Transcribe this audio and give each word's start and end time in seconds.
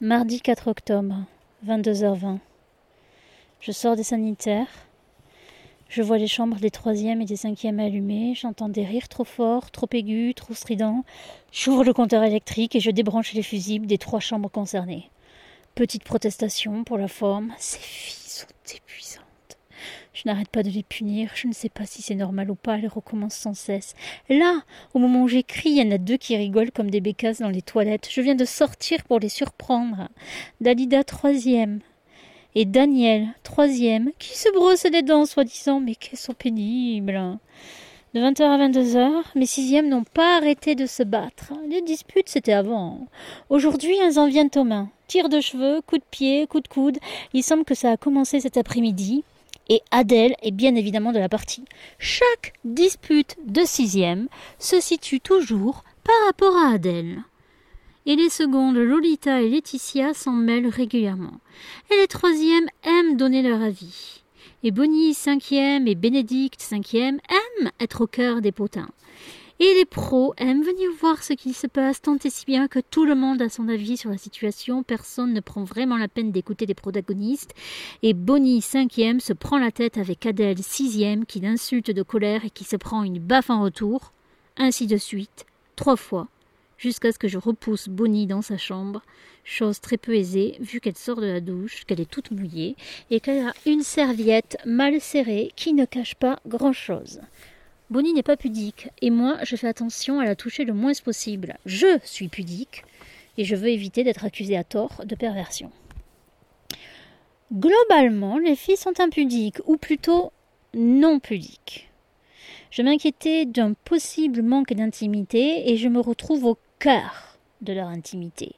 Mardi 0.00 0.40
4 0.40 0.68
octobre, 0.68 1.24
22h20. 1.66 2.38
Je 3.58 3.72
sors 3.72 3.96
des 3.96 4.04
sanitaires. 4.04 4.68
Je 5.88 6.02
vois 6.02 6.18
les 6.18 6.28
chambres 6.28 6.58
des 6.58 6.70
troisièmes 6.70 7.20
et 7.20 7.24
des 7.24 7.34
cinquièmes 7.34 7.80
allumées. 7.80 8.36
J'entends 8.36 8.68
des 8.68 8.84
rires 8.84 9.08
trop 9.08 9.24
forts, 9.24 9.72
trop 9.72 9.88
aigus, 9.90 10.36
trop 10.36 10.54
stridents. 10.54 11.04
J'ouvre 11.50 11.82
le 11.82 11.92
compteur 11.92 12.22
électrique 12.22 12.76
et 12.76 12.80
je 12.80 12.92
débranche 12.92 13.32
les 13.32 13.42
fusibles 13.42 13.86
des 13.86 13.98
trois 13.98 14.20
chambres 14.20 14.48
concernées. 14.48 15.10
Petite 15.74 16.04
protestation 16.04 16.84
pour 16.84 16.96
la 16.96 17.08
forme. 17.08 17.52
Ces 17.58 17.80
filles 17.80 18.30
sont 18.30 18.76
épuisantes. 18.76 19.27
Je 20.18 20.28
n'arrête 20.28 20.48
pas 20.48 20.64
de 20.64 20.68
les 20.68 20.82
punir, 20.82 21.30
je 21.36 21.46
ne 21.46 21.52
sais 21.52 21.68
pas 21.68 21.86
si 21.86 22.02
c'est 22.02 22.16
normal 22.16 22.50
ou 22.50 22.56
pas, 22.56 22.76
elles 22.76 22.88
recommencent 22.88 23.36
sans 23.36 23.54
cesse. 23.54 23.94
Là, 24.28 24.62
au 24.92 24.98
moment 24.98 25.22
où 25.22 25.28
j'écris, 25.28 25.70
il 25.70 25.76
y 25.76 25.88
en 25.88 25.94
a 25.94 25.98
deux 25.98 26.16
qui 26.16 26.36
rigolent 26.36 26.72
comme 26.72 26.90
des 26.90 27.00
bécasses 27.00 27.38
dans 27.38 27.50
les 27.50 27.62
toilettes. 27.62 28.08
Je 28.10 28.20
viens 28.20 28.34
de 28.34 28.44
sortir 28.44 29.04
pour 29.04 29.20
les 29.20 29.28
surprendre. 29.28 30.08
Dalida, 30.60 31.04
troisième. 31.04 31.78
Et 32.56 32.64
Daniel, 32.64 33.28
troisième, 33.44 34.10
qui 34.18 34.36
se 34.36 34.52
brosse 34.52 34.86
les 34.90 35.02
dents, 35.02 35.24
soi-disant, 35.24 35.78
mais 35.78 35.94
qu'elles 35.94 36.18
sont 36.18 36.34
pénibles. 36.34 37.38
De 38.12 38.20
20h 38.20 38.42
à 38.42 38.68
22h, 38.68 39.22
mes 39.36 39.46
sixièmes 39.46 39.88
n'ont 39.88 40.02
pas 40.02 40.38
arrêté 40.38 40.74
de 40.74 40.86
se 40.86 41.04
battre. 41.04 41.52
Les 41.70 41.82
disputes, 41.82 42.28
c'était 42.28 42.54
avant. 42.54 43.06
Aujourd'hui, 43.50 43.96
elles 43.98 44.18
en 44.18 44.26
viennent 44.26 44.50
aux 44.56 44.64
mains. 44.64 44.90
Tir 45.06 45.28
de 45.28 45.40
cheveux, 45.40 45.80
coup 45.82 45.98
de 45.98 46.04
pied, 46.10 46.48
coup 46.48 46.60
de 46.60 46.66
coude. 46.66 46.98
Il 47.34 47.44
semble 47.44 47.64
que 47.64 47.76
ça 47.76 47.92
a 47.92 47.96
commencé 47.96 48.40
cet 48.40 48.56
après-midi 48.56 49.22
et 49.68 49.82
Adèle 49.90 50.34
est 50.42 50.50
bien 50.50 50.74
évidemment 50.74 51.12
de 51.12 51.18
la 51.18 51.28
partie. 51.28 51.64
Chaque 51.98 52.54
dispute 52.64 53.36
de 53.46 53.62
sixième 53.64 54.28
se 54.58 54.80
situe 54.80 55.20
toujours 55.20 55.84
par 56.04 56.16
rapport 56.26 56.56
à 56.56 56.72
Adèle. 56.72 57.22
Et 58.06 58.16
les 58.16 58.30
secondes, 58.30 58.76
Lolita 58.76 59.42
et 59.42 59.50
Laetitia, 59.50 60.14
s'en 60.14 60.32
mêlent 60.32 60.68
régulièrement. 60.68 61.40
Et 61.90 61.96
les 61.96 62.06
troisièmes 62.06 62.68
aiment 62.84 63.16
donner 63.16 63.42
leur 63.42 63.60
avis. 63.60 64.22
Et 64.62 64.70
Bonnie, 64.70 65.12
cinquième, 65.12 65.86
et 65.86 65.94
Bénédicte, 65.94 66.62
cinquième, 66.62 67.20
aiment 67.28 67.70
être 67.80 68.00
au 68.00 68.06
cœur 68.06 68.40
des 68.40 68.50
potins. 68.50 68.88
Et 69.60 69.74
les 69.74 69.86
pros 69.86 70.34
aiment 70.36 70.62
venir 70.62 70.88
voir 71.00 71.24
ce 71.24 71.32
qui 71.32 71.52
se 71.52 71.66
passe 71.66 72.00
tant 72.00 72.16
et 72.24 72.30
si 72.30 72.44
bien 72.44 72.68
que 72.68 72.78
tout 72.78 73.04
le 73.04 73.16
monde 73.16 73.42
a 73.42 73.48
son 73.48 73.68
avis 73.68 73.96
sur 73.96 74.08
la 74.08 74.16
situation, 74.16 74.84
personne 74.84 75.32
ne 75.32 75.40
prend 75.40 75.64
vraiment 75.64 75.96
la 75.96 76.06
peine 76.06 76.30
d'écouter 76.30 76.64
les 76.64 76.74
protagonistes, 76.74 77.54
et 78.04 78.14
Bonnie, 78.14 78.62
cinquième, 78.62 79.18
se 79.18 79.32
prend 79.32 79.58
la 79.58 79.72
tête 79.72 79.98
avec 79.98 80.24
Adèle, 80.26 80.62
sixième, 80.62 81.26
qui 81.26 81.40
l'insulte 81.40 81.90
de 81.90 82.04
colère 82.04 82.44
et 82.44 82.50
qui 82.50 82.62
se 82.62 82.76
prend 82.76 83.02
une 83.02 83.18
baffe 83.18 83.50
en 83.50 83.62
retour, 83.62 84.12
ainsi 84.56 84.86
de 84.86 84.96
suite, 84.96 85.44
trois 85.74 85.96
fois, 85.96 86.28
jusqu'à 86.76 87.10
ce 87.10 87.18
que 87.18 87.26
je 87.26 87.38
repousse 87.38 87.88
Bonnie 87.88 88.28
dans 88.28 88.42
sa 88.42 88.58
chambre, 88.58 89.02
chose 89.42 89.80
très 89.80 89.96
peu 89.96 90.14
aisée 90.14 90.56
vu 90.60 90.78
qu'elle 90.78 90.96
sort 90.96 91.20
de 91.20 91.26
la 91.26 91.40
douche, 91.40 91.82
qu'elle 91.84 92.00
est 92.00 92.08
toute 92.08 92.30
mouillée, 92.30 92.76
et 93.10 93.18
qu'elle 93.18 93.48
a 93.48 93.52
une 93.66 93.82
serviette 93.82 94.56
mal 94.64 95.00
serrée 95.00 95.50
qui 95.56 95.72
ne 95.72 95.84
cache 95.84 96.14
pas 96.14 96.38
grand-chose. 96.46 97.20
Bonnie 97.90 98.12
n'est 98.12 98.22
pas 98.22 98.36
pudique, 98.36 98.90
et 99.00 99.10
moi 99.10 99.38
je 99.44 99.56
fais 99.56 99.66
attention 99.66 100.20
à 100.20 100.24
la 100.24 100.36
toucher 100.36 100.64
le 100.64 100.74
moins 100.74 100.92
possible. 101.02 101.56
Je 101.64 101.98
suis 102.04 102.28
pudique, 102.28 102.84
et 103.38 103.44
je 103.44 103.56
veux 103.56 103.68
éviter 103.68 104.04
d'être 104.04 104.26
accusée 104.26 104.56
à 104.56 104.64
tort 104.64 105.02
de 105.06 105.14
perversion. 105.14 105.70
Globalement, 107.50 108.36
les 108.36 108.56
filles 108.56 108.76
sont 108.76 109.00
impudiques, 109.00 109.60
ou 109.66 109.78
plutôt 109.78 110.32
non 110.74 111.18
pudiques. 111.18 111.88
Je 112.70 112.82
m'inquiétais 112.82 113.46
d'un 113.46 113.72
possible 113.72 114.42
manque 114.42 114.74
d'intimité, 114.74 115.70
et 115.70 115.78
je 115.78 115.88
me 115.88 116.00
retrouve 116.00 116.44
au 116.44 116.58
cœur 116.78 117.38
de 117.62 117.72
leur 117.72 117.88
intimité. 117.88 118.52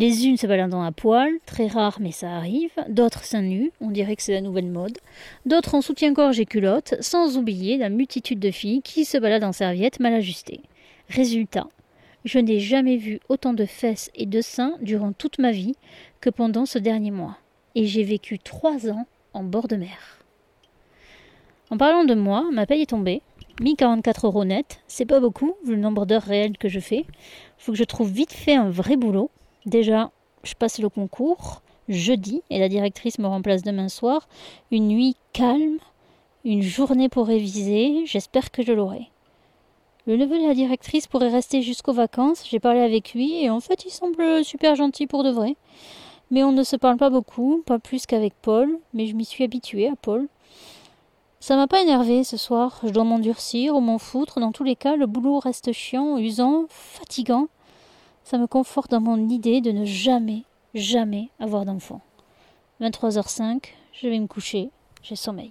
Les 0.00 0.28
unes 0.28 0.36
se 0.36 0.46
baladant 0.46 0.84
à 0.84 0.92
poil, 0.92 1.28
très 1.44 1.66
rare 1.66 1.98
mais 2.00 2.12
ça 2.12 2.30
arrive, 2.30 2.70
d'autres 2.88 3.24
seins 3.24 3.42
nus, 3.42 3.72
on 3.80 3.90
dirait 3.90 4.14
que 4.14 4.22
c'est 4.22 4.32
la 4.32 4.40
nouvelle 4.40 4.68
mode, 4.68 4.96
d'autres 5.44 5.74
en 5.74 5.80
soutien-gorge 5.80 6.38
et 6.38 6.46
culotte, 6.46 6.94
sans 7.00 7.36
oublier 7.36 7.78
la 7.78 7.88
multitude 7.88 8.38
de 8.38 8.52
filles 8.52 8.80
qui 8.80 9.04
se 9.04 9.18
baladent 9.18 9.42
en 9.42 9.52
serviette 9.52 9.98
mal 9.98 10.14
ajustées. 10.14 10.60
Résultat, 11.08 11.66
je 12.24 12.38
n'ai 12.38 12.60
jamais 12.60 12.96
vu 12.96 13.18
autant 13.28 13.54
de 13.54 13.64
fesses 13.64 14.12
et 14.14 14.26
de 14.26 14.40
seins 14.40 14.76
durant 14.82 15.10
toute 15.10 15.40
ma 15.40 15.50
vie 15.50 15.74
que 16.20 16.30
pendant 16.30 16.64
ce 16.64 16.78
dernier 16.78 17.10
mois, 17.10 17.36
et 17.74 17.84
j'ai 17.84 18.04
vécu 18.04 18.38
trois 18.38 18.88
ans 18.88 19.04
en 19.32 19.42
bord 19.42 19.66
de 19.66 19.74
mer. 19.74 20.20
En 21.70 21.76
parlant 21.76 22.04
de 22.04 22.14
moi, 22.14 22.44
ma 22.52 22.66
paye 22.66 22.82
est 22.82 22.90
tombée. 22.90 23.20
1044 23.60 24.26
euros 24.28 24.44
net, 24.44 24.80
c'est 24.86 25.06
pas 25.06 25.18
beaucoup, 25.18 25.54
vu 25.64 25.74
le 25.74 25.80
nombre 25.80 26.06
d'heures 26.06 26.22
réelles 26.22 26.56
que 26.56 26.68
je 26.68 26.78
fais. 26.78 27.04
Faut 27.56 27.72
que 27.72 27.78
je 27.78 27.82
trouve 27.82 28.12
vite 28.12 28.32
fait 28.32 28.54
un 28.54 28.70
vrai 28.70 28.96
boulot, 28.96 29.32
Déjà, 29.68 30.10
je 30.44 30.54
passe 30.54 30.78
le 30.78 30.88
concours 30.88 31.60
jeudi 31.90 32.42
et 32.48 32.58
la 32.58 32.70
directrice 32.70 33.18
me 33.18 33.26
remplace 33.26 33.62
demain 33.62 33.90
soir. 33.90 34.26
Une 34.70 34.88
nuit 34.88 35.14
calme, 35.34 35.76
une 36.42 36.62
journée 36.62 37.10
pour 37.10 37.26
réviser, 37.26 38.06
j'espère 38.06 38.50
que 38.50 38.62
je 38.62 38.72
l'aurai. 38.72 39.10
Le 40.06 40.16
neveu 40.16 40.38
de 40.38 40.46
la 40.46 40.54
directrice 40.54 41.06
pourrait 41.06 41.28
rester 41.28 41.60
jusqu'aux 41.60 41.92
vacances, 41.92 42.44
j'ai 42.48 42.60
parlé 42.60 42.80
avec 42.80 43.12
lui 43.12 43.44
et 43.44 43.50
en 43.50 43.60
fait 43.60 43.84
il 43.84 43.90
semble 43.90 44.42
super 44.42 44.74
gentil 44.74 45.06
pour 45.06 45.22
de 45.22 45.30
vrai. 45.30 45.54
Mais 46.30 46.42
on 46.44 46.52
ne 46.52 46.62
se 46.62 46.76
parle 46.76 46.96
pas 46.96 47.10
beaucoup, 47.10 47.62
pas 47.66 47.78
plus 47.78 48.06
qu'avec 48.06 48.32
Paul, 48.40 48.78
mais 48.94 49.06
je 49.06 49.14
m'y 49.14 49.26
suis 49.26 49.44
habituée 49.44 49.88
à 49.88 49.96
Paul. 49.96 50.28
Ça 51.40 51.56
m'a 51.56 51.66
pas 51.66 51.82
énervé 51.82 52.24
ce 52.24 52.38
soir, 52.38 52.80
je 52.84 52.88
dois 52.88 53.04
m'endurcir 53.04 53.76
ou 53.76 53.80
m'en 53.80 53.98
foutre, 53.98 54.40
dans 54.40 54.52
tous 54.52 54.64
les 54.64 54.76
cas 54.76 54.96
le 54.96 55.04
boulot 55.04 55.40
reste 55.40 55.72
chiant, 55.72 56.16
usant, 56.16 56.64
fatigant. 56.70 57.48
Ça 58.30 58.36
me 58.36 58.46
conforte 58.46 58.90
dans 58.90 59.00
mon 59.00 59.30
idée 59.30 59.62
de 59.62 59.72
ne 59.72 59.86
jamais, 59.86 60.44
jamais 60.74 61.30
avoir 61.40 61.64
d'enfant. 61.64 62.02
23h05, 62.78 63.62
je 63.94 64.06
vais 64.06 64.18
me 64.18 64.26
coucher, 64.26 64.68
j'ai 65.02 65.16
sommeil. 65.16 65.50